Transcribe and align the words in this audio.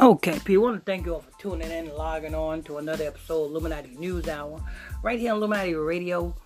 Okay, 0.00 0.38
P, 0.44 0.54
I 0.54 0.58
want 0.58 0.76
to 0.76 0.84
thank 0.84 1.06
you 1.06 1.14
all 1.14 1.22
for 1.22 1.40
tuning 1.40 1.72
in 1.72 1.88
and 1.88 1.92
logging 1.94 2.32
on 2.32 2.62
to 2.62 2.78
another 2.78 3.04
episode 3.04 3.46
of 3.46 3.50
Illuminati 3.50 3.96
News 3.96 4.28
Hour, 4.28 4.62
right 5.02 5.18
here 5.18 5.32
on 5.32 5.38
Illuminati 5.38 5.74
Radio 5.74 6.36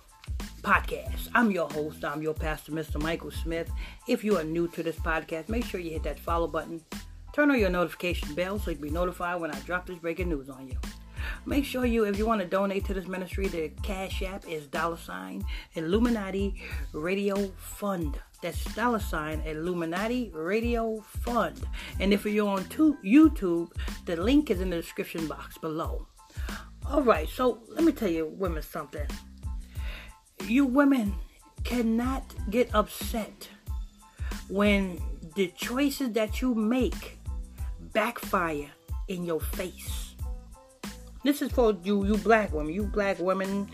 Podcast. 0.63 1.29
I'm 1.35 1.51
your 1.51 1.69
host, 1.69 2.03
I'm 2.03 2.23
your 2.23 2.33
pastor, 2.33 2.71
Mr. 2.71 2.99
Michael 2.99 3.29
Smith. 3.29 3.69
If 4.07 4.23
you 4.23 4.39
are 4.39 4.43
new 4.43 4.67
to 4.69 4.81
this 4.81 4.95
podcast, 4.95 5.49
make 5.49 5.65
sure 5.65 5.79
you 5.79 5.91
hit 5.91 6.01
that 6.01 6.17
follow 6.17 6.47
button, 6.47 6.81
turn 7.31 7.51
on 7.51 7.59
your 7.59 7.69
notification 7.69 8.33
bell 8.33 8.57
so 8.57 8.71
you 8.71 8.77
can 8.77 8.87
be 8.87 8.89
notified 8.89 9.39
when 9.39 9.51
I 9.51 9.59
drop 9.59 9.85
this 9.85 9.99
breaking 9.99 10.29
news 10.29 10.49
on 10.49 10.67
you. 10.67 10.79
Make 11.45 11.63
sure 11.63 11.85
you, 11.85 12.05
if 12.05 12.17
you 12.17 12.25
want 12.25 12.41
to 12.41 12.47
donate 12.47 12.85
to 12.85 12.95
this 12.95 13.07
ministry, 13.07 13.49
the 13.49 13.69
Cash 13.83 14.23
App 14.23 14.49
is 14.49 14.65
dollar 14.65 14.97
sign 14.97 15.45
Illuminati 15.75 16.55
Radio 16.91 17.51
Fund. 17.57 18.17
That's 18.43 18.61
dollar 18.75 18.99
sign 18.99 19.39
Illuminati 19.45 20.29
Radio 20.33 20.99
Fund. 21.21 21.65
And 22.01 22.13
if 22.13 22.25
you're 22.25 22.49
on 22.49 22.65
YouTube, 22.65 23.71
the 24.03 24.17
link 24.17 24.51
is 24.51 24.59
in 24.59 24.69
the 24.69 24.75
description 24.75 25.27
box 25.27 25.57
below. 25.57 26.07
All 26.85 27.03
right, 27.03 27.29
so 27.29 27.63
let 27.69 27.85
me 27.85 27.93
tell 27.93 28.09
you, 28.09 28.27
women, 28.37 28.61
something. 28.61 29.07
You 30.43 30.65
women 30.65 31.15
cannot 31.63 32.35
get 32.49 32.69
upset 32.75 33.47
when 34.49 35.01
the 35.35 35.47
choices 35.55 36.11
that 36.11 36.41
you 36.41 36.53
make 36.53 37.19
backfire 37.93 38.69
in 39.07 39.23
your 39.23 39.39
face. 39.39 40.15
This 41.23 41.41
is 41.41 41.53
for 41.53 41.77
you, 41.81 42.05
you 42.05 42.17
black 42.17 42.51
women, 42.51 42.73
you 42.73 42.83
black 42.83 43.19
women, 43.19 43.69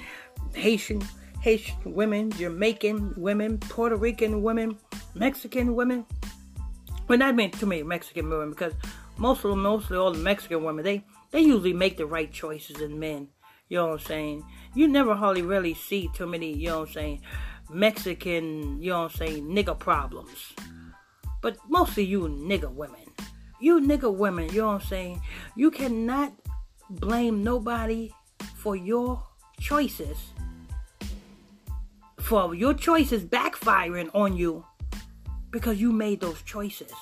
Haitian, 0.54 1.01
Haitian 1.41 1.77
women, 1.85 2.31
Jamaican 2.31 3.13
women, 3.17 3.57
Puerto 3.57 3.95
Rican 3.95 4.43
women, 4.43 4.77
Mexican 5.16 5.75
women. 5.75 6.05
Well, 7.07 7.18
not 7.18 7.35
mean 7.35 7.51
too 7.51 7.65
many 7.65 7.84
Mexican 7.84 8.29
women 8.29 8.51
because 8.51 8.73
most 9.18 9.43
of 9.43 9.51
them, 9.51 9.63
mostly 9.63 9.98
all 9.98 10.12
the 10.12 10.20
Mexican 10.20 10.63
women, 10.63 10.84
they 10.84 11.04
they 11.32 11.41
usually 11.41 11.73
make 11.73 11.98
the 11.98 12.05
right 12.05 12.32
choices 12.32 12.82
in 12.82 12.99
men. 12.99 13.29
You 13.70 13.77
know 13.77 13.87
what 13.87 14.01
I'm 14.01 14.05
saying? 14.05 14.45
You 14.76 14.87
never 14.87 15.15
hardly 15.15 15.43
really 15.43 15.73
see 15.73 16.10
too 16.13 16.26
many, 16.26 16.54
you 16.54 16.70
know 16.70 16.79
what 16.79 16.90
I'm 16.90 16.93
saying, 16.93 17.21
Mexican, 17.70 18.82
you 18.82 18.90
know 18.90 19.04
what 19.04 19.12
I'm 19.12 19.17
saying, 19.17 19.45
nigga 19.45 19.77
problems. 19.77 20.54
But 21.41 21.57
mostly 21.70 22.04
you 22.04 22.21
nigga 22.21 22.71
women. 22.71 23.05
You 23.62 23.79
nigga 23.79 24.13
women, 24.13 24.49
you 24.49 24.62
know 24.62 24.67
what 24.67 24.82
I'm 24.84 24.87
saying? 24.87 25.21
You 25.55 25.70
cannot 25.70 26.34
blame 26.90 27.43
nobody 27.43 28.12
for 28.55 28.76
your 28.76 29.23
choices. 29.60 30.17
For 32.30 32.54
your 32.54 32.76
choices 32.76 33.24
backfiring 33.24 34.12
on 34.13 34.38
you 34.38 34.63
because 35.49 35.82
you 35.82 35.91
made 35.91 36.22
those 36.22 36.44
choices. 36.44 36.94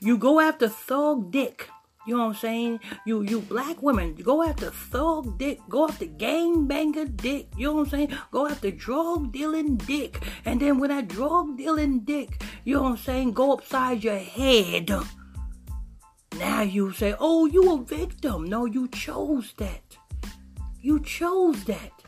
You 0.00 0.18
go 0.18 0.38
after 0.38 0.68
thug 0.68 1.30
dick. 1.30 1.70
You 2.06 2.18
know 2.18 2.24
what 2.24 2.34
I'm 2.34 2.34
saying? 2.34 2.80
You 3.06 3.22
you 3.22 3.40
black 3.40 3.80
women, 3.82 4.14
go 4.16 4.42
after 4.42 4.68
thug 4.70 5.38
dick, 5.38 5.60
go 5.66 5.88
after 5.88 6.04
gang 6.04 6.66
banger 6.66 7.06
dick, 7.06 7.48
you 7.56 7.68
know 7.68 7.72
what 7.72 7.84
I'm 7.84 7.88
saying? 7.88 8.18
Go 8.30 8.46
after 8.46 8.70
drug 8.70 9.32
dealing 9.32 9.78
dick. 9.78 10.22
And 10.44 10.60
then 10.60 10.78
when 10.78 10.90
that 10.90 11.08
drug 11.08 11.56
dealing 11.56 12.00
dick, 12.00 12.44
you 12.64 12.74
know 12.74 12.82
what 12.82 12.90
I'm 12.90 12.96
saying, 12.98 13.32
go 13.32 13.54
upside 13.54 14.04
your 14.04 14.18
head. 14.18 14.90
Now 16.38 16.60
you 16.60 16.92
say, 16.92 17.14
oh, 17.18 17.46
you 17.46 17.72
a 17.72 17.82
victim. 17.82 18.44
No, 18.44 18.66
you 18.66 18.88
chose 18.88 19.54
that. 19.56 19.96
You 20.82 21.00
chose 21.00 21.64
that. 21.64 22.01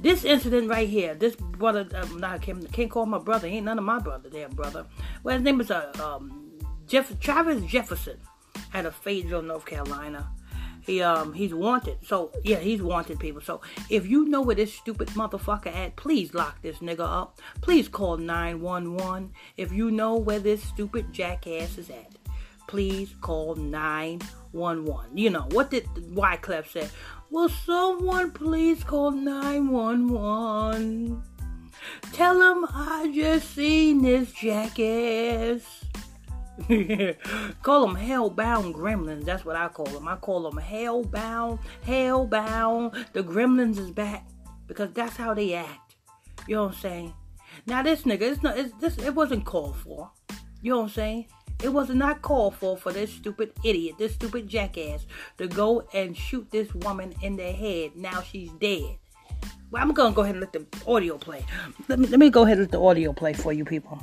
This 0.00 0.24
incident 0.24 0.70
right 0.70 0.88
here, 0.88 1.14
this 1.14 1.36
brother, 1.36 1.86
um, 1.94 2.24
I 2.24 2.38
can't, 2.38 2.72
can't 2.72 2.90
call 2.90 3.04
my 3.04 3.18
brother. 3.18 3.48
He 3.48 3.56
ain't 3.56 3.66
none 3.66 3.78
of 3.78 3.84
my 3.84 3.98
brother, 3.98 4.30
damn 4.30 4.50
brother. 4.50 4.86
Well, 5.22 5.34
his 5.34 5.44
name 5.44 5.60
is 5.60 5.70
uh, 5.70 5.92
um, 6.02 6.50
Jeff 6.86 7.18
Travis 7.20 7.62
Jefferson, 7.64 8.18
out 8.72 8.86
of 8.86 8.94
Fayetteville, 8.96 9.42
North 9.42 9.66
Carolina. 9.66 10.30
He 10.80 11.02
um 11.02 11.34
he's 11.34 11.52
wanted. 11.52 11.98
So 12.04 12.32
yeah, 12.42 12.56
he's 12.56 12.82
wanted 12.82 13.20
people. 13.20 13.42
So 13.42 13.60
if 13.90 14.06
you 14.06 14.24
know 14.24 14.40
where 14.40 14.56
this 14.56 14.72
stupid 14.72 15.08
motherfucker 15.08 15.74
at, 15.74 15.96
please 15.96 16.32
lock 16.34 16.62
this 16.62 16.78
nigga 16.78 17.00
up. 17.00 17.38
Please 17.60 17.86
call 17.86 18.16
911 18.16 19.32
if 19.56 19.72
you 19.72 19.90
know 19.90 20.16
where 20.16 20.40
this 20.40 20.62
stupid 20.62 21.12
jackass 21.12 21.76
is 21.76 21.90
at. 21.90 22.19
Please 22.70 23.14
call 23.20 23.56
911. 23.56 25.18
You 25.18 25.30
know 25.30 25.48
what 25.50 25.72
did 25.72 25.86
Wyclef 26.14 26.70
say? 26.70 26.88
Will 27.28 27.48
someone 27.48 28.30
please 28.30 28.84
call 28.84 29.10
911? 29.10 31.20
Tell 32.12 32.38
them 32.38 32.64
I 32.72 33.10
just 33.12 33.56
seen 33.56 34.02
this 34.02 34.30
jackass. 34.30 35.84
call 37.62 37.88
them 37.88 37.96
hellbound 37.96 38.74
gremlins. 38.74 39.24
That's 39.24 39.44
what 39.44 39.56
I 39.56 39.66
call 39.66 39.86
them. 39.86 40.06
I 40.06 40.14
call 40.14 40.48
them 40.48 40.60
hellbound, 40.60 41.58
hellbound. 41.84 43.12
The 43.12 43.24
gremlins 43.24 43.78
is 43.78 43.90
back 43.90 44.28
because 44.68 44.92
that's 44.92 45.16
how 45.16 45.34
they 45.34 45.54
act. 45.54 45.96
You 46.46 46.54
know 46.54 46.66
what 46.66 46.74
I'm 46.74 46.80
saying? 46.80 47.14
Now 47.66 47.82
this 47.82 48.02
nigga, 48.02 48.22
it's 48.22 48.44
not. 48.44 48.56
It's, 48.56 48.72
this 48.74 48.96
it 48.98 49.12
wasn't 49.12 49.44
called 49.44 49.76
for. 49.76 50.12
You 50.62 50.70
know 50.70 50.78
what 50.78 50.84
I'm 50.84 50.90
saying? 50.90 51.26
It 51.62 51.72
was 51.72 51.90
not 51.90 52.22
called 52.22 52.54
for 52.54 52.76
for 52.76 52.92
this 52.92 53.12
stupid 53.12 53.52
idiot, 53.64 53.96
this 53.98 54.14
stupid 54.14 54.48
jackass, 54.48 55.06
to 55.38 55.46
go 55.46 55.86
and 55.92 56.16
shoot 56.16 56.50
this 56.50 56.74
woman 56.74 57.14
in 57.22 57.36
the 57.36 57.52
head. 57.52 57.96
Now 57.96 58.22
she's 58.22 58.50
dead. 58.52 58.96
Well, 59.70 59.82
I'm 59.82 59.92
gonna 59.92 60.14
go 60.14 60.22
ahead 60.22 60.36
and 60.36 60.40
let 60.40 60.52
the 60.52 60.66
audio 60.90 61.18
play. 61.18 61.44
Let 61.88 61.98
me 61.98 62.06
let 62.08 62.18
me 62.18 62.30
go 62.30 62.44
ahead 62.44 62.58
and 62.58 62.66
let 62.66 62.72
the 62.72 62.80
audio 62.80 63.12
play 63.12 63.34
for 63.34 63.52
you 63.52 63.64
people. 63.64 64.00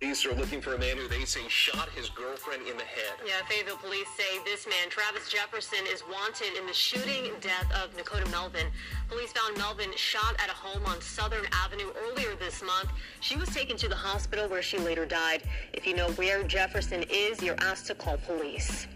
Police 0.00 0.26
are 0.26 0.34
looking 0.34 0.60
for 0.60 0.74
a 0.74 0.78
man 0.78 0.96
who 0.96 1.08
they 1.08 1.24
say 1.24 1.40
shot 1.48 1.88
his 1.88 2.08
girlfriend 2.10 2.62
in 2.68 2.76
the 2.76 2.84
head. 2.84 3.14
Yeah, 3.26 3.44
Fayetteville 3.48 3.78
police 3.78 4.06
say 4.16 4.38
this 4.44 4.64
man, 4.64 4.88
Travis 4.90 5.28
Jefferson, 5.28 5.80
is 5.92 6.04
wanted 6.08 6.56
in 6.56 6.66
the 6.66 6.72
shooting 6.72 7.32
death 7.40 7.66
of 7.82 7.96
Dakota 7.96 8.30
Melvin. 8.30 8.66
Police 9.08 9.32
found 9.32 9.58
Melvin 9.58 9.90
shot 9.96 10.36
at 10.38 10.50
a 10.50 10.52
home 10.52 10.86
on 10.86 11.00
Southern 11.00 11.46
Avenue 11.52 11.90
earlier 12.00 12.36
this 12.36 12.62
month. 12.62 12.90
She 13.20 13.36
was 13.36 13.48
taken 13.48 13.76
to 13.76 13.88
the 13.88 13.96
hospital 13.96 14.48
where 14.48 14.62
she 14.62 14.78
later 14.78 15.04
died. 15.04 15.42
If 15.72 15.84
you 15.84 15.96
know 15.96 16.10
where 16.12 16.44
Jefferson 16.44 17.02
is, 17.10 17.42
you're 17.42 17.58
asked 17.58 17.86
to 17.88 17.96
call 17.96 18.18
police. 18.18 18.86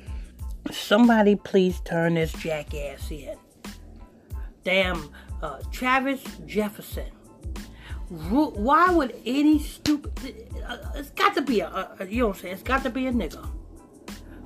Somebody 0.70 1.34
please 1.34 1.80
turn 1.80 2.14
this 2.14 2.32
jackass 2.34 3.10
in. 3.10 3.36
Damn, 4.62 5.10
uh, 5.42 5.58
Travis 5.72 6.22
Jefferson 6.46 7.10
why 8.12 8.90
would 8.90 9.14
any 9.24 9.58
stupid? 9.58 10.46
Uh, 10.66 10.76
it's 10.96 11.10
got 11.10 11.34
to 11.34 11.42
be 11.42 11.60
a, 11.60 11.96
a, 11.98 12.06
you 12.06 12.20
know 12.20 12.28
what 12.28 12.36
I'm 12.36 12.42
saying? 12.42 12.54
It's 12.54 12.62
got 12.62 12.82
to 12.82 12.90
be 12.90 13.06
a 13.06 13.12
nigga. 13.12 13.48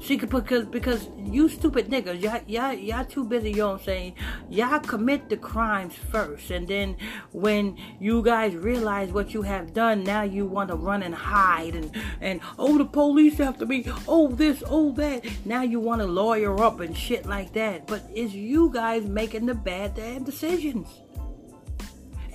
See, 0.00 0.16
because 0.16 0.66
because 0.66 1.09
you 1.19 1.49
stupid 1.49 1.88
niggas, 1.88 2.22
y'all, 2.22 2.41
y'all, 2.47 2.72
y'all 2.72 3.05
too 3.05 3.25
busy, 3.25 3.50
you 3.50 3.56
know 3.56 3.72
what 3.72 3.81
I'm 3.81 3.84
saying? 3.84 4.15
Y'all 4.49 4.78
commit 4.78 5.28
the 5.28 5.37
crimes 5.37 5.94
first, 6.12 6.50
and 6.53 6.69
then 6.69 6.97
when 7.32 7.76
you 7.99 8.22
guys 8.22 8.55
realize 8.55 9.10
what 9.10 9.34
you 9.34 9.43
have 9.43 9.72
done, 9.72 10.05
now 10.05 10.22
you 10.22 10.47
want 10.47 10.69
to 10.69 10.76
run 10.76 11.03
and 11.03 11.15
hide, 11.15 11.75
and, 11.75 11.91
and 12.21 12.41
oh, 12.60 12.78
the 12.78 12.84
police 12.84 13.41
after 13.41 13.66
me, 13.66 13.84
oh, 14.06 14.28
this, 14.28 14.62
oh, 14.69 14.93
that. 14.93 15.25
Now 15.44 15.62
you 15.62 15.81
want 15.81 16.03
to 16.03 16.06
lawyer 16.06 16.62
up 16.62 16.78
and 16.78 16.97
shit 16.97 17.26
like 17.26 17.53
that. 17.55 17.88
But 17.88 18.09
it's 18.15 18.32
you 18.32 18.71
guys 18.72 19.06
making 19.06 19.47
the 19.47 19.55
bad 19.55 19.97
damn 19.97 20.22
decisions 20.22 20.87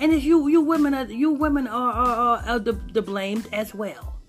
and 0.02 0.12
it's 0.12 0.26
you 0.26 0.48
you 0.48 0.62
women 0.62 0.96
are 0.96 1.06
you 1.06 1.32
women 1.32 1.68
are 1.68 1.94
are, 1.94 2.38
are 2.46 2.60
the, 2.60 2.74
the 2.92 3.02
blamed 3.02 3.48
as 3.54 3.74
well. 3.74 4.20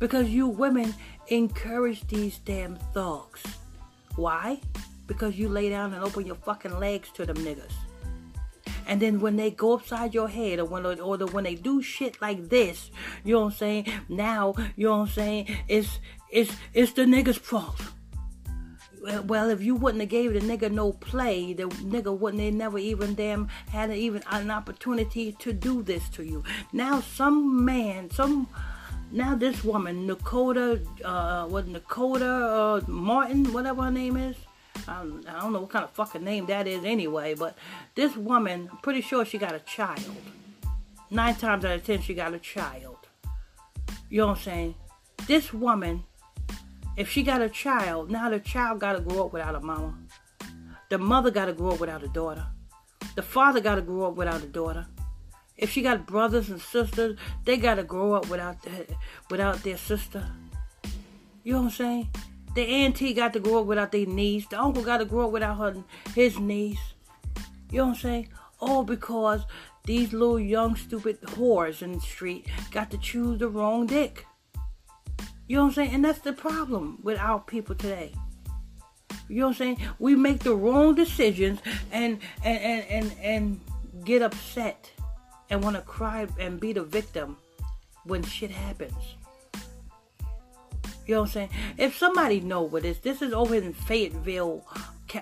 Because 0.00 0.30
you 0.30 0.48
women 0.48 0.94
encourage 1.28 2.06
these 2.06 2.38
damn 2.38 2.76
thugs. 2.94 3.42
Why? 4.16 4.60
Because 5.06 5.38
you 5.38 5.48
lay 5.48 5.68
down 5.68 5.92
and 5.92 6.02
open 6.02 6.26
your 6.26 6.36
fucking 6.36 6.78
legs 6.78 7.10
to 7.12 7.26
them 7.26 7.36
niggas. 7.36 7.72
And 8.86 9.02
then 9.02 9.20
when 9.20 9.36
they 9.36 9.50
go 9.50 9.74
upside 9.74 10.14
your 10.14 10.28
head 10.28 10.58
or 10.58 10.64
when 10.64 10.86
or 10.86 11.18
the, 11.18 11.26
when 11.26 11.44
they 11.44 11.54
do 11.54 11.82
shit 11.82 12.22
like 12.22 12.48
this 12.48 12.90
you 13.24 13.34
know 13.34 13.40
what 13.40 13.52
i'm 13.52 13.58
saying? 13.58 13.86
Now 14.08 14.54
you 14.74 14.86
know 14.86 14.98
what 14.98 15.08
i'm 15.08 15.14
saying? 15.14 15.56
It's 15.68 15.98
it's 16.30 16.52
it's 16.72 16.92
the 16.92 17.02
niggas 17.02 17.38
fault 17.38 17.80
well, 19.24 19.50
if 19.50 19.62
you 19.62 19.74
wouldn't 19.74 20.00
have 20.00 20.10
gave 20.10 20.32
the 20.32 20.40
nigga 20.40 20.70
no 20.70 20.92
play, 20.92 21.52
the 21.52 21.64
nigga 21.64 22.16
wouldn't 22.16 22.42
have 22.42 22.54
never 22.54 22.78
even 22.78 23.14
damn 23.14 23.48
had 23.70 23.90
even 23.90 24.22
an 24.30 24.50
opportunity 24.50 25.32
to 25.32 25.52
do 25.52 25.82
this 25.82 26.08
to 26.10 26.24
you. 26.24 26.42
Now 26.72 27.00
some 27.00 27.64
man, 27.64 28.10
some 28.10 28.48
now 29.10 29.34
this 29.34 29.64
woman, 29.64 30.06
Dakota, 30.06 30.80
uh, 31.04 31.46
what 31.46 31.72
Dakota 31.72 32.26
uh, 32.26 32.80
Martin, 32.86 33.52
whatever 33.52 33.84
her 33.84 33.90
name 33.90 34.16
is. 34.16 34.36
I 34.86 35.02
don't, 35.02 35.28
I 35.28 35.40
don't 35.40 35.52
know 35.52 35.60
what 35.60 35.70
kind 35.70 35.84
of 35.84 35.90
fucking 35.90 36.22
name 36.22 36.46
that 36.46 36.66
is 36.66 36.84
anyway, 36.84 37.34
but 37.34 37.56
this 37.94 38.16
woman, 38.16 38.68
I'm 38.70 38.78
pretty 38.78 39.00
sure 39.00 39.24
she 39.24 39.38
got 39.38 39.54
a 39.54 39.60
child. 39.60 40.14
Nine 41.10 41.34
times 41.34 41.64
out 41.64 41.74
of 41.74 41.84
ten, 41.84 42.00
she 42.00 42.14
got 42.14 42.34
a 42.34 42.38
child. 42.38 42.96
You 44.10 44.20
know 44.20 44.28
what 44.28 44.38
I'm 44.38 44.42
saying? 44.44 44.74
This 45.26 45.52
woman 45.52 46.04
if 46.98 47.08
she 47.08 47.22
got 47.22 47.40
a 47.40 47.48
child, 47.48 48.10
now 48.10 48.28
the 48.28 48.40
child 48.40 48.80
got 48.80 48.94
to 48.94 49.00
grow 49.00 49.26
up 49.26 49.32
without 49.32 49.54
a 49.54 49.60
mama. 49.60 49.94
The 50.90 50.98
mother 50.98 51.30
got 51.30 51.46
to 51.46 51.52
grow 51.52 51.70
up 51.70 51.80
without 51.80 52.02
a 52.02 52.08
daughter. 52.08 52.44
The 53.14 53.22
father 53.22 53.60
got 53.60 53.76
to 53.76 53.82
grow 53.82 54.08
up 54.08 54.16
without 54.16 54.42
a 54.42 54.46
daughter. 54.46 54.86
If 55.56 55.70
she 55.70 55.82
got 55.82 56.06
brothers 56.06 56.50
and 56.50 56.60
sisters, 56.60 57.18
they 57.44 57.56
gotta 57.56 57.82
grow 57.82 58.12
up 58.12 58.28
without 58.28 58.62
the, 58.62 58.86
without 59.28 59.62
their 59.64 59.76
sister. 59.76 60.24
You 61.42 61.54
know 61.54 61.58
what 61.58 61.64
I'm 61.64 61.70
saying? 61.70 62.08
The 62.54 62.62
auntie 62.62 63.12
got 63.12 63.32
to 63.32 63.40
grow 63.40 63.60
up 63.60 63.66
without 63.66 63.90
their 63.90 64.06
niece. 64.06 64.46
The 64.46 64.60
uncle 64.60 64.84
got 64.84 64.98
to 64.98 65.04
grow 65.04 65.26
up 65.26 65.32
without 65.32 65.58
her 65.58 65.82
his 66.14 66.38
niece. 66.38 66.94
You 67.72 67.78
know 67.78 67.86
what 67.86 67.90
I'm 67.90 68.00
saying? 68.00 68.28
All 68.60 68.84
because 68.84 69.42
these 69.84 70.12
little 70.12 70.38
young 70.38 70.76
stupid 70.76 71.20
whores 71.22 71.82
in 71.82 71.92
the 71.92 72.00
street 72.00 72.46
got 72.70 72.90
to 72.92 72.98
choose 72.98 73.40
the 73.40 73.48
wrong 73.48 73.86
dick. 73.86 74.27
You 75.48 75.56
know 75.56 75.62
what 75.62 75.68
I'm 75.68 75.74
saying? 75.74 75.94
And 75.94 76.04
that's 76.04 76.20
the 76.20 76.34
problem 76.34 76.98
with 77.02 77.18
our 77.18 77.40
people 77.40 77.74
today. 77.74 78.12
You 79.28 79.40
know 79.40 79.46
what 79.46 79.52
I'm 79.52 79.56
saying? 79.56 79.80
We 79.98 80.14
make 80.14 80.40
the 80.40 80.54
wrong 80.54 80.94
decisions 80.94 81.60
and 81.90 82.18
and 82.44 82.58
and 82.62 82.84
and, 82.90 83.16
and 83.22 83.60
get 84.04 84.22
upset 84.22 84.90
and 85.50 85.62
want 85.64 85.76
to 85.76 85.82
cry 85.82 86.26
and 86.38 86.60
be 86.60 86.74
the 86.74 86.82
victim 86.82 87.38
when 88.04 88.22
shit 88.22 88.50
happens. 88.50 89.16
You 91.06 91.14
know 91.14 91.20
what 91.22 91.28
I'm 91.28 91.32
saying? 91.32 91.50
If 91.78 91.96
somebody 91.96 92.40
know 92.40 92.62
what 92.62 92.82
this, 92.82 92.98
this 92.98 93.22
is 93.22 93.32
over 93.32 93.54
in 93.54 93.72
Fayetteville, 93.72 94.66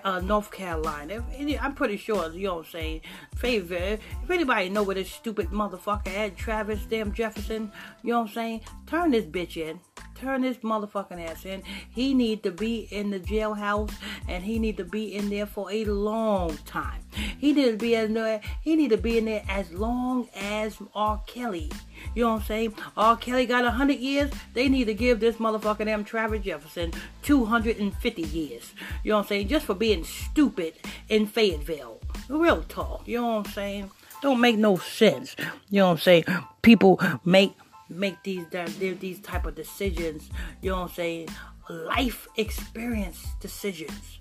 uh, 0.02 0.18
North 0.18 0.50
Carolina. 0.50 1.24
If, 1.30 1.62
I'm 1.62 1.74
pretty 1.76 1.96
sure, 1.96 2.32
you 2.32 2.48
know 2.48 2.56
what 2.56 2.66
I'm 2.66 2.72
saying? 2.72 3.00
Fayetteville. 3.36 3.98
If 4.24 4.30
anybody 4.30 4.68
know 4.68 4.82
where 4.82 4.96
this 4.96 5.12
stupid 5.12 5.50
motherfucker 5.50 6.08
at, 6.08 6.36
Travis 6.36 6.80
damn 6.86 7.12
Jefferson, 7.12 7.70
you 8.02 8.12
know 8.12 8.22
what 8.22 8.30
I'm 8.30 8.34
saying? 8.34 8.60
Turn 8.86 9.12
this 9.12 9.26
bitch 9.26 9.56
in 9.56 9.78
turn 10.16 10.42
his 10.42 10.58
motherfucking 10.58 11.24
ass 11.24 11.44
in. 11.44 11.62
He 11.90 12.14
need 12.14 12.42
to 12.42 12.50
be 12.50 12.88
in 12.90 13.10
the 13.10 13.20
jailhouse 13.20 13.92
and 14.28 14.44
he 14.44 14.58
need 14.58 14.76
to 14.78 14.84
be 14.84 15.14
in 15.14 15.30
there 15.30 15.46
for 15.46 15.70
a 15.70 15.84
long 15.84 16.56
time. 16.66 17.02
He 17.38 17.52
need 17.52 17.70
to 17.70 17.76
be 17.76 17.94
in 17.94 18.14
there. 18.14 18.40
He 18.62 18.76
need 18.76 18.90
to 18.90 18.96
be 18.96 19.18
in 19.18 19.26
there 19.26 19.44
as 19.48 19.72
long 19.72 20.28
as 20.34 20.76
R. 20.94 21.22
Kelly. 21.26 21.70
You 22.14 22.24
know 22.24 22.32
what 22.32 22.40
I'm 22.40 22.46
saying? 22.46 22.74
R. 22.96 23.16
Kelly 23.16 23.46
got 23.46 23.64
100 23.64 23.98
years. 23.98 24.30
They 24.54 24.68
need 24.68 24.84
to 24.84 24.94
give 24.94 25.20
this 25.20 25.36
motherfucking 25.36 25.86
M. 25.86 26.04
Travis 26.04 26.44
Jefferson 26.44 26.92
250 27.22 28.22
years. 28.22 28.72
You 29.02 29.10
know 29.10 29.16
what 29.16 29.22
I'm 29.22 29.28
saying? 29.28 29.48
Just 29.48 29.66
for 29.66 29.74
being 29.74 30.04
stupid 30.04 30.74
in 31.08 31.26
Fayetteville. 31.26 32.00
Real 32.28 32.62
talk. 32.62 33.06
You 33.06 33.20
know 33.20 33.26
what 33.36 33.46
I'm 33.46 33.52
saying? 33.52 33.90
Don't 34.22 34.40
make 34.40 34.56
no 34.56 34.76
sense. 34.76 35.36
You 35.70 35.80
know 35.80 35.86
what 35.86 35.92
I'm 35.92 35.98
saying? 35.98 36.24
People 36.62 37.00
make 37.24 37.54
make 37.88 38.22
these 38.22 38.44
these 38.78 39.20
type 39.20 39.46
of 39.46 39.54
decisions. 39.54 40.30
You 40.62 40.70
know 40.70 40.76
what 40.76 40.90
I'm 40.90 40.94
saying? 40.94 41.28
Life 41.68 42.28
experience 42.36 43.26
decisions. 43.40 44.20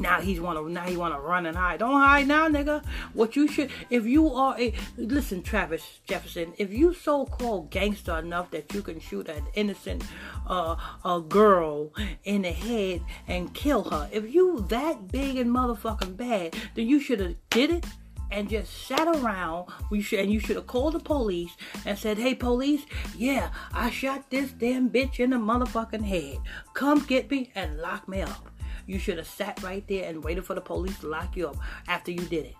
Now 0.00 0.20
he's 0.20 0.40
wanna 0.40 0.68
now 0.68 0.84
he 0.84 0.96
wanna 0.96 1.20
run 1.20 1.46
and 1.46 1.56
hide. 1.56 1.78
Don't 1.78 2.00
hide 2.00 2.26
now, 2.26 2.48
nigga. 2.48 2.84
What 3.12 3.36
you 3.36 3.46
should 3.46 3.70
if 3.90 4.04
you 4.04 4.28
are 4.34 4.58
a 4.58 4.74
listen, 4.96 5.42
Travis 5.42 6.00
Jefferson, 6.06 6.52
if 6.58 6.72
you 6.72 6.94
so 6.94 7.26
called 7.26 7.70
gangster 7.70 8.18
enough 8.18 8.50
that 8.50 8.74
you 8.74 8.82
can 8.82 8.98
shoot 8.98 9.28
an 9.28 9.46
innocent 9.54 10.04
uh 10.48 10.76
a 11.04 11.20
girl 11.20 11.92
in 12.24 12.42
the 12.42 12.50
head 12.50 13.02
and 13.28 13.54
kill 13.54 13.84
her, 13.84 14.08
if 14.12 14.32
you 14.32 14.66
that 14.68 15.12
big 15.12 15.36
and 15.36 15.50
motherfucking 15.50 16.16
bad, 16.16 16.56
then 16.74 16.88
you 16.88 16.98
should 16.98 17.20
have 17.20 17.36
did 17.50 17.70
it 17.70 17.86
and 18.30 18.48
just 18.48 18.86
sat 18.86 19.06
around. 19.06 19.68
We 19.90 20.00
should, 20.02 20.20
and 20.20 20.32
you 20.32 20.40
should 20.40 20.56
have 20.56 20.66
called 20.66 20.94
the 20.94 21.00
police 21.00 21.52
and 21.84 21.98
said, 21.98 22.18
"Hey, 22.18 22.34
police, 22.34 22.84
yeah, 23.16 23.50
I 23.72 23.90
shot 23.90 24.30
this 24.30 24.52
damn 24.52 24.90
bitch 24.90 25.20
in 25.20 25.30
the 25.30 25.36
motherfucking 25.36 26.04
head. 26.04 26.38
Come 26.74 27.00
get 27.00 27.30
me 27.30 27.50
and 27.54 27.78
lock 27.78 28.08
me 28.08 28.22
up." 28.22 28.50
You 28.86 28.98
should 28.98 29.18
have 29.18 29.26
sat 29.26 29.62
right 29.62 29.86
there 29.88 30.08
and 30.08 30.22
waited 30.22 30.44
for 30.44 30.54
the 30.54 30.60
police 30.60 30.98
to 31.00 31.08
lock 31.08 31.36
you 31.36 31.48
up 31.48 31.56
after 31.88 32.10
you 32.10 32.20
did 32.20 32.46
it. 32.46 32.56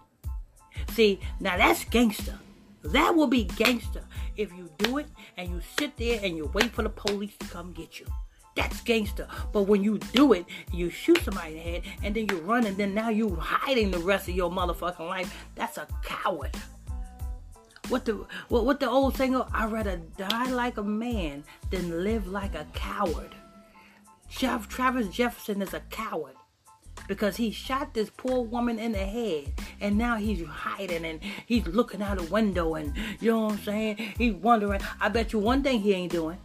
See, 0.90 1.20
now 1.40 1.56
that's 1.56 1.84
gangster. 1.84 2.38
That 2.82 3.14
will 3.14 3.26
be 3.26 3.44
gangster 3.44 4.04
if 4.36 4.52
you 4.52 4.70
do 4.78 4.98
it 4.98 5.06
and 5.36 5.48
you 5.48 5.60
sit 5.78 5.96
there 5.96 6.20
and 6.22 6.36
you 6.36 6.50
wait 6.52 6.72
for 6.72 6.82
the 6.82 6.90
police 6.90 7.36
to 7.38 7.46
come 7.48 7.72
get 7.72 7.98
you. 7.98 8.06
That's 8.54 8.80
gangster. 8.82 9.26
But 9.52 9.62
when 9.62 9.82
you 9.82 9.98
do 9.98 10.32
it, 10.32 10.46
you 10.72 10.90
shoot 10.90 11.22
somebody 11.24 11.52
in 11.52 11.54
the 11.56 11.62
head 11.62 11.82
and 12.02 12.14
then 12.14 12.26
you 12.30 12.38
run 12.38 12.66
and 12.66 12.76
then 12.76 12.94
now 12.94 13.08
you 13.08 13.34
hiding 13.34 13.90
the 13.90 13.98
rest 13.98 14.28
of 14.28 14.34
your 14.34 14.50
motherfucking 14.50 15.00
life. 15.00 15.34
That's 15.54 15.76
a 15.76 15.88
coward. 16.02 16.56
What 17.88 18.04
the 18.06 18.26
what, 18.48 18.64
what 18.64 18.80
the 18.80 18.88
old 18.88 19.16
saying? 19.16 19.40
I'd 19.52 19.70
rather 19.70 20.00
die 20.16 20.50
like 20.50 20.78
a 20.78 20.82
man 20.82 21.44
than 21.70 22.04
live 22.04 22.26
like 22.26 22.54
a 22.54 22.66
coward. 22.72 23.34
Jeff, 24.28 24.68
Travis 24.68 25.08
Jefferson 25.08 25.60
is 25.60 25.74
a 25.74 25.80
coward 25.90 26.34
because 27.08 27.36
he 27.36 27.50
shot 27.50 27.92
this 27.92 28.10
poor 28.16 28.42
woman 28.42 28.78
in 28.78 28.92
the 28.92 28.98
head 28.98 29.52
and 29.80 29.98
now 29.98 30.16
he's 30.16 30.44
hiding 30.46 31.04
and 31.04 31.20
he's 31.44 31.66
looking 31.66 32.00
out 32.00 32.18
the 32.18 32.24
window 32.24 32.74
and 32.74 32.94
you 33.20 33.30
know 33.30 33.44
what 33.44 33.52
I'm 33.52 33.58
saying? 33.58 34.14
He's 34.16 34.34
wondering. 34.34 34.80
I 35.00 35.08
bet 35.08 35.32
you 35.32 35.38
one 35.38 35.62
thing 35.62 35.80
he 35.80 35.92
ain't 35.92 36.12
doing. 36.12 36.38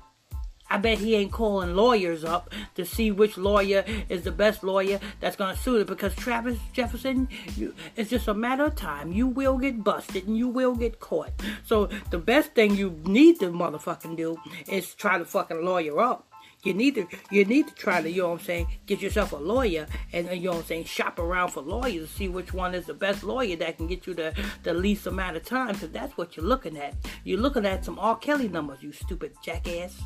I 0.70 0.78
bet 0.78 1.00
he 1.00 1.16
ain't 1.16 1.32
calling 1.32 1.76
lawyers 1.76 2.24
up 2.24 2.54
to 2.76 2.86
see 2.86 3.12
which 3.12 3.38
lawyer 3.38 3.84
is 4.08 4.24
the 4.24 4.32
best 4.32 4.64
lawyer 4.64 5.00
that's 5.20 5.36
going 5.36 5.56
to 5.56 5.62
sue 5.62 5.78
it 5.78 5.88
because 5.88 6.16
Travis 6.16 6.60
Jefferson, 6.74 7.28
you, 7.56 7.74
it's 7.96 8.10
just 8.10 8.28
a 8.28 8.34
matter 8.34 8.66
of 8.66 8.76
time. 8.76 9.12
You 9.12 9.28
will 9.28 9.58
get 9.58 9.84
busted 9.84 10.28
and 10.28 10.38
you 10.38 10.48
will 10.48 10.76
get 10.76 11.00
caught. 11.00 11.32
So 11.66 11.88
the 12.12 12.20
best 12.20 12.54
thing 12.54 12.76
you 12.76 13.00
need 13.06 13.40
to 13.40 13.48
motherfucking 13.52 14.18
do 14.18 14.38
is 14.68 14.94
try 14.94 15.18
to 15.18 15.26
fucking 15.26 15.66
lawyer 15.66 16.00
up. 16.00 16.26
You 16.64 16.74
need 16.74 16.96
to 16.96 17.08
you 17.32 17.46
need 17.46 17.70
to 17.70 17.74
try 17.74 18.02
to, 18.02 18.12
you 18.12 18.24
know 18.24 18.30
what 18.30 18.42
I'm 18.42 18.46
saying, 18.46 18.68
get 18.86 19.02
yourself 19.02 19.32
a 19.32 19.38
lawyer 19.38 19.88
and 20.12 20.28
uh, 20.28 20.34
you 20.34 20.46
know 20.46 20.52
what 20.52 20.58
I'm 20.60 20.66
saying, 20.66 20.84
shop 20.86 21.18
around 21.18 21.52
for 21.52 21.62
lawyers 21.62 22.10
to 22.10 22.16
see 22.16 22.28
which 22.28 22.54
one 22.54 22.76
is 22.76 22.86
the 22.86 22.94
best 22.94 23.24
lawyer 23.24 23.56
that 23.56 23.78
can 23.78 23.88
get 23.88 24.06
you 24.06 24.14
the, 24.14 24.34
the 24.64 24.74
least 24.74 25.08
amount 25.08 25.38
of 25.38 25.46
time. 25.46 25.74
Because 25.74 25.92
that's 25.92 26.18
what 26.18 26.36
you're 26.36 26.46
looking 26.46 26.78
at. 26.78 26.96
You're 27.24 27.40
looking 27.40 27.66
at 27.66 27.86
some 27.86 27.98
R. 27.98 28.18
Kelly 28.18 28.50
numbers, 28.50 28.84
you 28.84 28.92
stupid 28.92 29.36
jackass. 29.42 30.02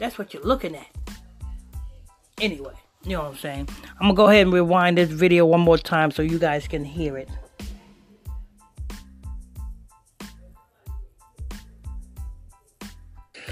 That's 0.00 0.16
what 0.16 0.32
you're 0.32 0.42
looking 0.42 0.74
at. 0.74 0.88
Anyway, 2.40 2.72
you 3.04 3.12
know 3.12 3.24
what 3.24 3.32
I'm 3.32 3.36
saying? 3.36 3.68
I'm 4.00 4.08
gonna 4.08 4.14
go 4.14 4.28
ahead 4.28 4.46
and 4.46 4.52
rewind 4.52 4.96
this 4.96 5.10
video 5.10 5.44
one 5.44 5.60
more 5.60 5.76
time 5.76 6.10
so 6.10 6.22
you 6.22 6.38
guys 6.38 6.66
can 6.66 6.84
hear 6.84 7.18
it. 7.18 7.28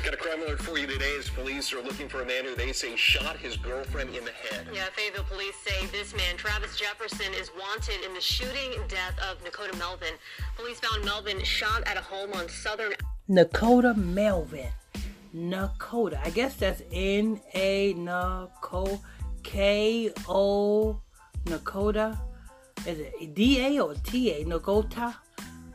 Got 0.02 0.14
a 0.14 0.16
crime 0.16 0.40
alert 0.40 0.62
for 0.62 0.78
you 0.78 0.86
today 0.86 1.16
as 1.18 1.28
police 1.28 1.70
are 1.74 1.82
looking 1.82 2.08
for 2.08 2.22
a 2.22 2.26
man 2.26 2.46
who 2.46 2.54
they 2.54 2.72
say 2.72 2.96
shot 2.96 3.36
his 3.36 3.58
girlfriend 3.58 4.16
in 4.16 4.24
the 4.24 4.30
head. 4.30 4.68
Yeah, 4.72 4.86
Fayetteville 4.96 5.24
police 5.24 5.54
say 5.56 5.84
this 5.88 6.16
man, 6.16 6.38
Travis 6.38 6.78
Jefferson, 6.78 7.34
is 7.34 7.50
wanted 7.58 8.02
in 8.06 8.14
the 8.14 8.22
shooting 8.22 8.72
death 8.88 9.18
of 9.30 9.44
Nakota 9.44 9.78
Melvin. 9.78 10.14
Police 10.56 10.80
found 10.80 11.04
Melvin 11.04 11.42
shot 11.42 11.82
at 11.86 11.98
a 11.98 12.00
home 12.00 12.32
on 12.32 12.48
Southern. 12.48 12.94
Nakota 13.28 13.94
Melvin. 13.94 14.68
Nakota. 15.38 16.20
I 16.24 16.30
guess 16.30 16.56
that's 16.56 16.82
N 16.92 17.40
A 17.54 17.94
Nako 17.94 19.00
K 19.44 20.12
O 20.28 21.00
Nakota. 21.44 22.18
Is 22.86 22.98
it 22.98 23.34
D 23.34 23.60
A 23.60 23.82
or 23.82 23.94
T 23.94 24.32
A? 24.32 24.44
Nakota? 24.44 25.14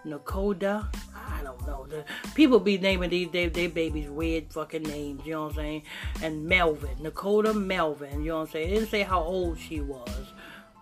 Nakota? 0.06 0.94
I 1.16 1.44
don't 1.44 1.66
know. 1.66 1.86
The 1.90 2.04
people 2.36 2.60
be 2.60 2.78
naming 2.78 3.10
these 3.10 3.30
they, 3.32 3.48
they 3.48 3.68
babies 3.68 4.10
weird 4.10 4.52
fucking 4.52 4.84
names, 4.84 5.26
you 5.26 5.34
know 5.34 5.44
what 5.44 5.52
I'm 5.52 5.56
saying? 5.56 5.84
And 6.22 6.46
Melvin, 6.46 6.96
Nakota 6.98 7.56
Melvin, 7.56 8.22
you 8.22 8.30
know 8.30 8.40
what 8.40 8.48
I'm 8.48 8.52
saying? 8.52 8.70
It 8.70 8.74
didn't 8.74 8.90
say 8.90 9.04
how 9.04 9.22
old 9.22 9.58
she 9.58 9.80
was. 9.80 10.33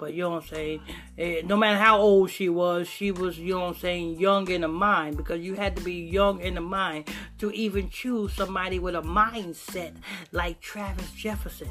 But 0.02 0.16
you 0.16 0.24
know 0.24 0.32
what 0.32 0.44
I'm 0.46 0.50
saying? 0.50 0.82
Eh, 1.16 1.42
no 1.46 1.56
matter 1.56 1.78
how 1.78 2.00
old 2.00 2.32
she 2.32 2.50
was, 2.50 2.88
she 2.88 3.12
was, 3.12 3.38
you 3.38 3.54
know 3.54 3.60
what 3.60 3.76
I'm 3.76 3.76
saying, 3.76 4.20
young 4.20 4.50
in 4.50 4.62
the 4.62 4.68
mind 4.68 5.16
because 5.16 5.42
you 5.42 5.54
had 5.54 5.76
to 5.76 5.84
be 5.84 5.94
young 5.94 6.42
in 6.42 6.56
the 6.56 6.62
mind 6.62 7.08
to 7.38 7.52
even 7.52 7.88
choose 7.88 8.34
somebody 8.34 8.80
with 8.80 8.96
a 8.96 9.04
mindset 9.04 9.94
like 10.32 10.60
Travis 10.60 11.12
Jefferson. 11.12 11.70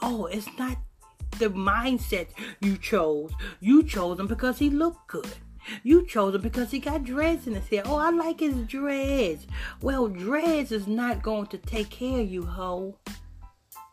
Oh, 0.00 0.26
it's 0.26 0.46
not 0.56 0.78
the 1.40 1.50
mindset 1.50 2.28
you 2.60 2.76
chose. 2.76 3.32
You 3.58 3.82
chose 3.82 4.20
him 4.20 4.28
because 4.28 4.60
he 4.60 4.70
looked 4.70 5.08
good. 5.08 5.34
You 5.82 6.06
chose 6.06 6.36
him 6.36 6.42
because 6.42 6.70
he 6.70 6.78
got 6.78 7.02
dreads 7.02 7.48
in 7.48 7.54
his 7.54 7.66
hair. 7.66 7.82
Oh, 7.86 7.96
I 7.96 8.10
like 8.10 8.38
his 8.38 8.54
dreads. 8.68 9.48
Well, 9.82 10.06
dreads 10.06 10.70
is 10.70 10.86
not 10.86 11.24
going 11.24 11.46
to 11.46 11.58
take 11.58 11.90
care 11.90 12.20
of 12.20 12.30
you, 12.30 12.46
hoe. 12.46 12.98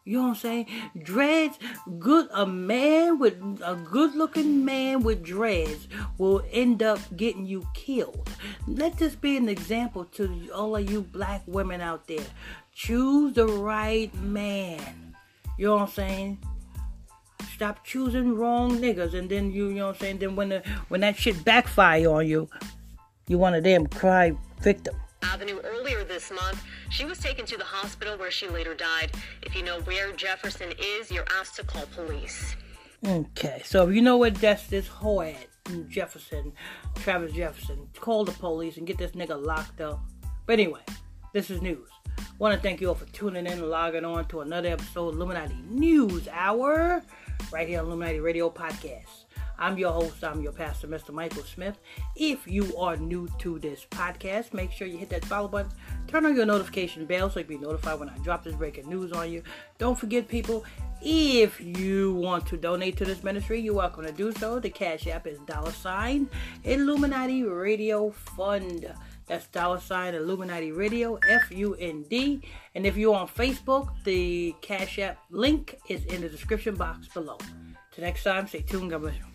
You 0.03 0.17
know 0.17 0.23
what 0.23 0.29
I'm 0.29 0.35
saying? 0.35 0.65
Dreads, 1.03 1.59
good 1.99 2.27
a 2.33 2.45
man 2.45 3.19
with 3.19 3.35
a 3.63 3.75
good 3.75 4.15
looking 4.15 4.65
man 4.65 5.03
with 5.03 5.23
dreads 5.23 5.87
will 6.17 6.43
end 6.51 6.81
up 6.81 6.99
getting 7.15 7.45
you 7.45 7.67
killed. 7.75 8.29
Let 8.67 8.97
this 8.97 9.15
be 9.15 9.37
an 9.37 9.47
example 9.47 10.05
to 10.13 10.49
all 10.55 10.75
of 10.75 10.89
you 10.89 11.01
black 11.01 11.43
women 11.45 11.81
out 11.81 12.07
there. 12.07 12.25
Choose 12.73 13.33
the 13.33 13.45
right 13.45 14.13
man. 14.15 15.15
You 15.57 15.67
know 15.67 15.75
what 15.75 15.81
I'm 15.83 15.89
saying? 15.89 16.39
Stop 17.53 17.85
choosing 17.85 18.35
wrong 18.35 18.79
niggas 18.79 19.13
and 19.13 19.29
then 19.29 19.51
you, 19.51 19.67
you 19.67 19.75
know 19.75 19.87
what 19.87 19.95
I'm 19.95 20.01
saying? 20.01 20.17
Then 20.17 20.35
when 20.35 20.49
the 20.49 20.63
when 20.87 21.01
that 21.01 21.15
shit 21.15 21.43
backfire 21.45 22.09
on 22.09 22.27
you, 22.27 22.49
you 23.27 23.37
want 23.37 23.55
a 23.55 23.61
damn 23.61 23.85
cry 23.85 24.35
victim. 24.61 24.95
Avenue 25.23 25.59
earlier 25.63 26.03
this 26.03 26.31
month. 26.31 26.63
She 26.89 27.05
was 27.05 27.19
taken 27.19 27.45
to 27.45 27.57
the 27.57 27.63
hospital 27.63 28.17
where 28.17 28.31
she 28.31 28.47
later 28.47 28.73
died. 28.73 29.11
If 29.41 29.55
you 29.55 29.63
know 29.63 29.79
where 29.81 30.11
Jefferson 30.11 30.73
is, 30.79 31.11
you're 31.11 31.27
asked 31.39 31.55
to 31.57 31.63
call 31.63 31.85
police. 31.95 32.55
Okay, 33.05 33.61
so 33.65 33.87
if 33.87 33.95
you 33.95 34.01
know 34.01 34.17
where 34.17 34.29
that's 34.29 34.67
this 34.67 34.87
hoe 34.87 35.21
at, 35.21 35.47
Jefferson, 35.89 36.53
Travis 36.95 37.33
Jefferson. 37.33 37.87
Call 37.99 38.25
the 38.25 38.31
police 38.31 38.77
and 38.77 38.85
get 38.85 38.97
this 38.97 39.11
nigga 39.11 39.43
locked 39.43 39.81
up. 39.81 39.99
But 40.45 40.53
anyway, 40.59 40.81
this 41.33 41.49
is 41.49 41.61
news. 41.61 41.87
Want 42.39 42.55
to 42.55 42.61
thank 42.61 42.81
you 42.81 42.89
all 42.89 42.95
for 42.95 43.05
tuning 43.07 43.45
in 43.45 43.53
and 43.53 43.69
logging 43.69 44.05
on 44.05 44.27
to 44.29 44.41
another 44.41 44.69
episode 44.69 45.09
of 45.09 45.15
Illuminati 45.15 45.55
News 45.69 46.27
Hour 46.31 47.03
right 47.51 47.67
here 47.67 47.79
on 47.79 47.85
Illuminati 47.85 48.19
Radio 48.19 48.49
Podcast. 48.49 49.25
I'm 49.57 49.77
your 49.77 49.91
host, 49.91 50.23
I'm 50.23 50.41
your 50.41 50.51
pastor, 50.51 50.87
Mr. 50.87 51.11
Michael 51.11 51.43
Smith. 51.43 51.77
If 52.15 52.47
you 52.47 52.75
are 52.77 52.97
new 52.97 53.27
to 53.39 53.59
this 53.59 53.85
podcast, 53.89 54.53
make 54.53 54.71
sure 54.71 54.87
you 54.87 54.97
hit 54.97 55.09
that 55.09 55.25
follow 55.25 55.47
button, 55.47 55.71
turn 56.07 56.25
on 56.25 56.35
your 56.35 56.45
notification 56.45 57.05
bell 57.05 57.29
so 57.29 57.39
you 57.39 57.45
can 57.45 57.57
be 57.57 57.63
notified 57.63 57.99
when 57.99 58.09
I 58.09 58.17
drop 58.19 58.43
this 58.43 58.55
breaking 58.55 58.89
news 58.89 59.11
on 59.11 59.31
you. 59.31 59.43
Don't 59.77 59.97
forget, 59.97 60.27
people, 60.27 60.65
if 61.01 61.59
you 61.59 62.13
want 62.13 62.45
to 62.47 62.57
donate 62.57 62.97
to 62.97 63.05
this 63.05 63.23
ministry, 63.23 63.59
you're 63.59 63.73
welcome 63.73 64.05
to 64.05 64.11
do 64.11 64.31
so. 64.33 64.59
The 64.59 64.69
Cash 64.69 65.07
App 65.07 65.25
is 65.25 65.39
dollar 65.39 65.71
sign 65.71 66.29
Illuminati 66.63 67.43
Radio 67.43 68.11
Fund. 68.11 68.93
That's 69.25 69.47
dollar 69.47 69.79
sign 69.79 70.13
Illuminati 70.13 70.71
Radio, 70.71 71.17
F 71.27 71.51
U 71.51 71.73
N 71.75 72.03
D. 72.09 72.41
And 72.75 72.85
if 72.85 72.97
you're 72.97 73.15
on 73.15 73.27
Facebook, 73.27 73.89
the 74.03 74.53
Cash 74.61 74.99
App 74.99 75.19
link 75.29 75.79
is 75.87 76.05
in 76.05 76.21
the 76.21 76.29
description 76.29 76.75
box 76.75 77.07
below. 77.07 77.37
Till 77.91 78.03
next 78.03 78.23
time, 78.23 78.47
stay 78.47 78.61
tuned. 78.61 78.91
God 78.91 79.01
bless 79.01 79.15
you. 79.15 79.30